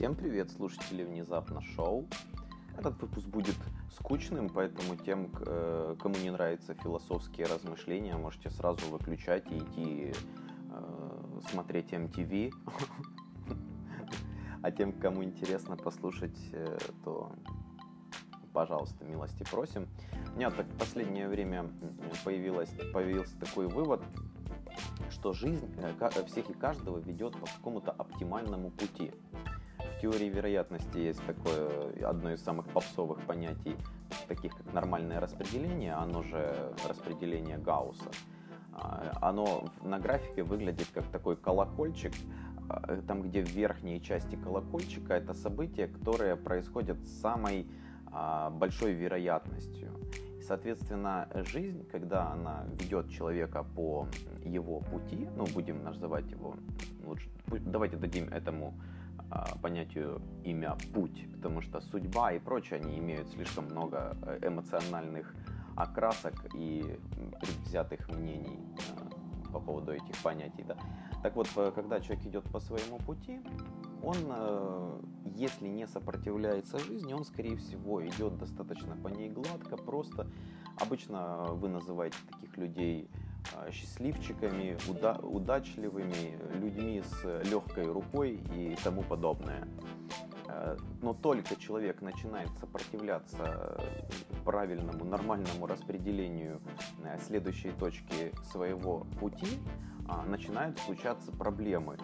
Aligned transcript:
Всем 0.00 0.14
привет, 0.14 0.50
слушатели 0.50 1.04
Внезапно 1.04 1.60
Шоу. 1.60 2.06
Этот 2.78 2.98
выпуск 3.02 3.26
будет 3.26 3.54
скучным, 3.98 4.48
поэтому 4.48 4.96
тем, 4.96 5.30
э, 5.44 5.94
кому 6.00 6.16
не 6.16 6.30
нравятся 6.30 6.72
философские 6.72 7.46
размышления, 7.46 8.16
можете 8.16 8.48
сразу 8.48 8.88
выключать 8.88 9.44
и 9.52 9.58
идти 9.58 10.14
э, 10.72 11.40
смотреть 11.50 11.92
MTV. 11.92 12.50
А 14.62 14.70
тем, 14.70 14.94
кому 14.94 15.22
интересно 15.22 15.76
послушать, 15.76 16.38
э, 16.52 16.78
то 17.04 17.30
пожалуйста, 18.54 19.04
милости 19.04 19.44
просим. 19.50 19.86
У 20.32 20.38
меня 20.38 20.50
так 20.50 20.64
в 20.64 20.78
последнее 20.78 21.28
время 21.28 21.70
появилось, 22.24 22.70
появился 22.94 23.38
такой 23.38 23.68
вывод, 23.68 24.00
что 25.10 25.34
жизнь 25.34 25.70
всех 26.26 26.48
и 26.48 26.54
каждого 26.54 27.00
ведет 27.00 27.38
по 27.38 27.46
какому-то 27.46 27.90
оптимальному 27.90 28.70
пути 28.70 29.12
теории 30.00 30.28
вероятности 30.28 30.98
есть 30.98 31.24
такое, 31.26 31.92
одно 32.04 32.32
из 32.32 32.42
самых 32.42 32.66
попсовых 32.68 33.20
понятий, 33.26 33.76
таких 34.28 34.56
как 34.56 34.72
нормальное 34.72 35.20
распределение, 35.20 35.94
оно 35.94 36.22
же 36.22 36.72
распределение 36.88 37.58
Гаусса. 37.58 38.10
А, 38.72 39.12
оно 39.20 39.68
на 39.82 39.98
графике 39.98 40.42
выглядит 40.42 40.88
как 40.94 41.04
такой 41.08 41.36
колокольчик, 41.36 42.12
а, 42.68 43.02
там, 43.06 43.22
где 43.22 43.44
в 43.44 43.50
верхней 43.50 44.00
части 44.00 44.36
колокольчика 44.36 45.14
это 45.14 45.34
события, 45.34 45.86
которые 45.88 46.36
происходят 46.36 46.98
с 47.04 47.20
самой 47.20 47.66
а, 48.12 48.50
большой 48.50 48.92
вероятностью. 48.92 49.90
соответственно, 50.42 51.28
жизнь, 51.52 51.86
когда 51.92 52.32
она 52.32 52.64
ведет 52.80 53.08
человека 53.08 53.62
по 53.62 54.08
его 54.44 54.80
пути, 54.80 55.28
ну, 55.36 55.44
будем 55.54 55.84
называть 55.84 56.28
его, 56.32 56.56
лучше, 57.04 57.28
давайте 57.46 57.96
дадим 57.96 58.28
этому 58.30 58.74
понятию 59.62 60.20
имя 60.44 60.76
путь, 60.92 61.26
потому 61.32 61.60
что 61.60 61.80
судьба 61.80 62.32
и 62.32 62.38
прочее, 62.38 62.80
они 62.80 62.98
имеют 62.98 63.28
слишком 63.28 63.66
много 63.66 64.16
э, 64.22 64.48
эмоциональных 64.48 65.34
окрасок 65.76 66.34
и 66.54 66.98
предвзятых 67.40 68.08
мнений 68.10 68.58
э, 68.76 69.52
по 69.52 69.60
поводу 69.60 69.92
этих 69.92 70.16
понятий. 70.22 70.64
Да. 70.66 70.76
Так 71.22 71.36
вот, 71.36 71.48
э, 71.56 71.72
когда 71.74 72.00
человек 72.00 72.26
идет 72.26 72.44
по 72.50 72.60
своему 72.60 72.98
пути, 72.98 73.40
он, 74.02 74.16
если 75.36 75.68
не 75.68 75.86
сопротивляется 75.86 76.78
жизни, 76.78 77.12
он, 77.12 77.24
скорее 77.24 77.56
всего, 77.56 78.06
идет 78.06 78.38
достаточно 78.38 78.96
по 78.96 79.08
ней 79.08 79.28
гладко, 79.28 79.76
просто. 79.76 80.26
Обычно 80.76 81.44
вы 81.52 81.68
называете 81.68 82.16
таких 82.30 82.56
людей 82.56 83.10
а, 83.12 83.29
счастливчиками, 83.70 84.76
уда 84.88 85.14
удачливыми, 85.14 86.38
людьми 86.54 87.02
с 87.02 87.42
легкой 87.44 87.90
рукой 87.90 88.40
и 88.54 88.76
тому 88.82 89.02
подобное. 89.02 89.66
А, 90.48 90.76
но 91.02 91.14
только 91.14 91.56
человек 91.56 92.02
начинает 92.02 92.48
сопротивляться 92.58 93.78
правильному, 94.44 95.04
нормальному 95.04 95.66
распределению 95.66 96.60
э, 97.04 97.18
следующей 97.20 97.70
точки 97.70 98.32
своего 98.50 99.06
пути, 99.20 99.60
а, 100.08 100.24
начинают 100.24 100.78
случаться 100.78 101.32
проблемы. 101.32 101.98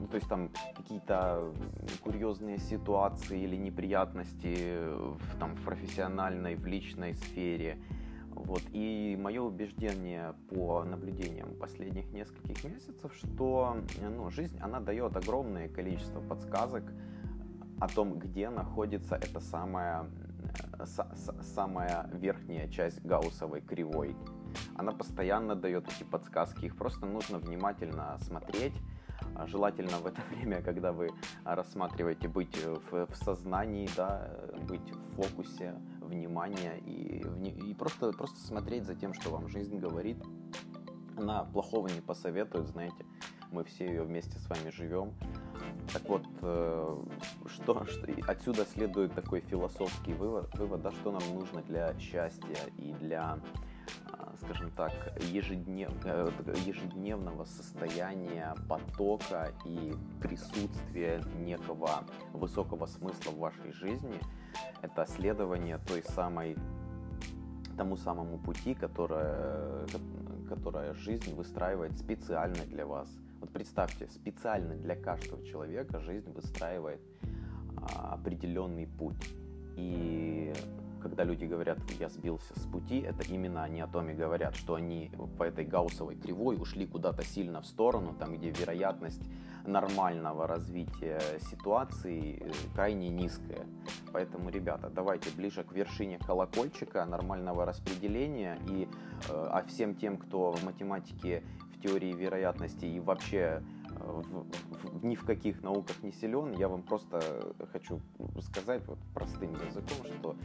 Ну, 0.00 0.08
то 0.08 0.16
есть 0.16 0.28
там 0.28 0.50
какие-то 0.76 1.54
курьезные 2.02 2.58
ситуации 2.58 3.40
или 3.40 3.54
неприятности 3.54 4.80
в, 4.84 5.38
там, 5.38 5.54
в 5.54 5.62
профессиональной, 5.62 6.56
в 6.56 6.66
личной 6.66 7.14
сфере– 7.14 7.78
вот. 8.40 8.62
И 8.72 9.16
мое 9.18 9.40
убеждение 9.42 10.34
по 10.50 10.84
наблюдениям 10.84 11.54
последних 11.54 12.10
нескольких 12.12 12.64
месяцев, 12.64 13.14
что 13.14 13.76
ну, 14.00 14.30
жизнь, 14.30 14.58
она 14.60 14.80
дает 14.80 15.16
огромное 15.16 15.68
количество 15.68 16.20
подсказок 16.20 16.84
о 17.80 17.88
том, 17.88 18.18
где 18.18 18.50
находится 18.50 19.16
эта 19.16 19.40
самая, 19.40 20.06
э, 20.78 20.84
самая 21.42 22.08
верхняя 22.12 22.68
часть 22.68 23.02
гауссовой 23.02 23.60
кривой. 23.60 24.16
Она 24.76 24.92
постоянно 24.92 25.54
дает 25.54 25.88
эти 25.88 26.04
подсказки, 26.04 26.66
их 26.66 26.76
просто 26.76 27.06
нужно 27.06 27.38
внимательно 27.38 28.18
смотреть, 28.20 28.74
а 29.34 29.46
желательно 29.46 29.98
в 29.98 30.06
это 30.06 30.20
время, 30.30 30.62
когда 30.62 30.92
вы 30.92 31.10
рассматриваете 31.44 32.28
быть 32.28 32.56
в, 32.90 33.06
в 33.06 33.14
сознании, 33.16 33.88
да, 33.96 34.30
быть 34.68 34.90
в 34.90 35.14
фокусе 35.16 35.74
внимания 36.10 36.76
и, 36.78 37.24
и 37.70 37.74
просто, 37.74 38.12
просто 38.12 38.38
смотреть 38.40 38.84
за 38.84 38.94
тем, 38.94 39.14
что 39.14 39.30
вам 39.30 39.48
жизнь 39.48 39.78
говорит. 39.78 40.18
Она 41.16 41.44
плохого 41.44 41.88
не 41.88 42.00
посоветует, 42.00 42.68
знаете, 42.68 43.04
мы 43.50 43.64
все 43.64 43.86
ее 43.86 44.02
вместе 44.02 44.38
с 44.38 44.48
вами 44.48 44.70
живем. 44.70 45.12
Так 45.92 46.08
вот, 46.08 46.24
э, 46.42 47.04
что, 47.46 47.84
что 47.84 48.06
отсюда 48.26 48.64
следует 48.64 49.14
такой 49.14 49.40
философский 49.40 50.14
вывод, 50.14 50.54
вывод, 50.56 50.82
да, 50.82 50.90
что 50.92 51.12
нам 51.12 51.22
нужно 51.34 51.62
для 51.62 51.98
счастья 51.98 52.56
и 52.76 52.92
для 52.92 53.38
скажем 54.40 54.70
так, 54.70 54.92
ежеднев, 55.30 55.92
э, 56.04 56.28
ежедневного 56.64 57.44
состояния 57.44 58.54
потока 58.68 59.52
и 59.64 59.94
присутствия 60.20 61.22
некого 61.38 62.04
высокого 62.32 62.86
смысла 62.86 63.30
в 63.30 63.38
вашей 63.38 63.72
жизни, 63.72 64.20
это 64.82 65.06
следование 65.06 65.78
той 65.86 66.02
самой 66.02 66.56
тому 67.76 67.96
самому 67.96 68.36
пути, 68.36 68.74
которое, 68.74 69.86
которое 70.48 70.92
жизнь 70.92 71.34
выстраивает 71.34 71.98
специально 71.98 72.66
для 72.66 72.84
вас. 72.84 73.08
Вот 73.40 73.50
представьте, 73.50 74.06
специально 74.08 74.74
для 74.74 74.94
каждого 74.96 75.42
человека 75.46 75.98
жизнь 76.00 76.30
выстраивает 76.32 77.00
а, 77.78 78.14
определенный 78.14 78.86
путь. 78.86 79.34
И 79.76 80.52
когда 81.00 81.24
люди 81.24 81.44
говорят, 81.44 81.78
я 81.98 82.08
сбился 82.08 82.58
с 82.58 82.64
пути, 82.66 83.00
это 83.00 83.22
именно 83.22 83.62
они 83.62 83.80
о 83.80 83.86
том 83.86 84.08
и 84.10 84.14
говорят, 84.14 84.54
что 84.54 84.74
они 84.74 85.10
по 85.38 85.44
этой 85.44 85.64
гауссовой 85.64 86.16
кривой 86.16 86.56
ушли 86.56 86.86
куда-то 86.86 87.24
сильно 87.24 87.60
в 87.60 87.66
сторону, 87.66 88.14
там, 88.18 88.36
где 88.36 88.50
вероятность 88.50 89.22
нормального 89.66 90.46
развития 90.46 91.20
ситуации 91.50 92.38
э, 92.40 92.52
крайне 92.74 93.08
низкая. 93.08 93.66
Поэтому, 94.12 94.50
ребята, 94.50 94.90
давайте 94.90 95.30
ближе 95.30 95.64
к 95.64 95.72
вершине 95.72 96.18
колокольчика 96.18 97.04
нормального 97.04 97.64
распределения 97.64 98.58
и 98.68 98.88
э, 99.28 99.32
а 99.32 99.62
всем 99.66 99.94
тем, 99.94 100.16
кто 100.16 100.52
в 100.52 100.64
математике, 100.64 101.42
в 101.74 101.82
теории 101.82 102.12
вероятности 102.12 102.84
и 102.84 103.00
вообще 103.00 103.38
э, 103.40 103.62
в, 103.98 104.46
в, 105.00 105.04
ни 105.04 105.14
в 105.14 105.24
каких 105.24 105.62
науках 105.62 106.02
не 106.02 106.12
силен, 106.12 106.52
я 106.52 106.68
вам 106.68 106.82
просто 106.82 107.20
хочу 107.72 108.00
сказать 108.40 108.82
вот 108.86 108.98
простым 109.14 109.52
языком, 109.52 110.06
что 110.18 110.36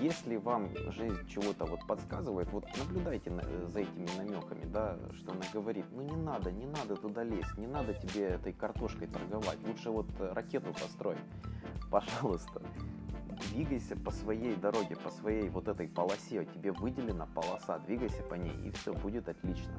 если 0.00 0.36
вам 0.36 0.70
жизнь 0.92 1.26
чего-то 1.28 1.64
вот 1.64 1.86
подсказывает, 1.86 2.50
вот 2.52 2.64
наблюдайте 2.76 3.32
за 3.68 3.80
этими 3.80 4.06
намеками, 4.18 4.64
да, 4.66 4.98
что 5.14 5.32
она 5.32 5.44
говорит, 5.52 5.86
ну 5.92 6.02
не 6.02 6.16
надо, 6.16 6.52
не 6.52 6.66
надо 6.66 6.96
туда 6.96 7.24
лезть, 7.24 7.56
не 7.56 7.66
надо 7.66 7.94
тебе 7.94 8.26
этой 8.26 8.52
картошкой 8.52 9.08
торговать, 9.08 9.58
лучше 9.66 9.90
вот 9.90 10.06
э, 10.18 10.32
ракету 10.32 10.72
построй, 10.72 11.16
пожалуйста. 11.90 12.62
Двигайся 13.50 13.96
по 13.96 14.10
своей 14.10 14.56
дороге, 14.56 14.96
по 14.96 15.10
своей 15.10 15.48
вот 15.48 15.68
этой 15.68 15.88
полосе, 15.88 16.44
тебе 16.54 16.72
выделена 16.72 17.26
полоса, 17.26 17.78
двигайся 17.78 18.22
по 18.24 18.34
ней, 18.34 18.54
и 18.64 18.70
все 18.70 18.92
будет 18.92 19.28
отлично. 19.28 19.72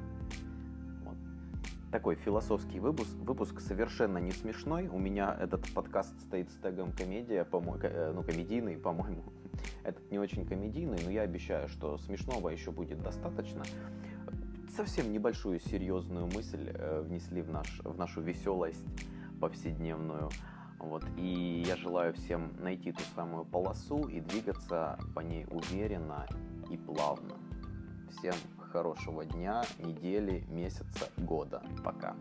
Такой 1.92 2.14
философский 2.14 2.80
выпуск, 2.80 3.14
выпуск 3.16 3.60
совершенно 3.60 4.18
не 4.18 4.30
смешной. 4.30 4.88
У 4.88 4.98
меня 4.98 5.36
этот 5.40 5.72
подкаст 5.74 6.18
стоит 6.20 6.48
с 6.50 6.54
тегом 6.56 6.92
комедия, 6.92 7.44
по-моему, 7.44 7.78
э, 7.82 8.12
ну 8.14 8.22
комедийный, 8.22 8.76
по-моему. 8.76 9.24
Этот 9.82 10.10
не 10.10 10.18
очень 10.18 10.46
комедийный, 10.46 10.98
но 11.04 11.10
я 11.10 11.22
обещаю, 11.22 11.68
что 11.68 11.98
смешного 11.98 12.48
еще 12.48 12.70
будет 12.70 13.02
достаточно. 13.02 13.64
Совсем 14.76 15.12
небольшую 15.12 15.60
серьезную 15.60 16.26
мысль 16.26 16.70
э, 16.72 17.02
внесли 17.02 17.42
в, 17.42 17.50
наш, 17.50 17.80
в 17.82 17.96
нашу 17.98 18.20
веселость 18.20 18.84
повседневную. 19.40 20.30
Вот. 20.78 21.04
И 21.16 21.64
я 21.66 21.76
желаю 21.76 22.14
всем 22.14 22.52
найти 22.58 22.92
ту 22.92 23.02
самую 23.14 23.44
полосу 23.44 24.08
и 24.08 24.20
двигаться 24.20 24.98
по 25.14 25.20
ней 25.20 25.46
уверенно 25.50 26.26
и 26.70 26.76
плавно. 26.76 27.34
Всем 28.10 28.34
хорошего 28.58 29.24
дня, 29.24 29.64
недели, 29.78 30.44
месяца, 30.48 31.08
года. 31.18 31.62
Пока. 31.84 32.16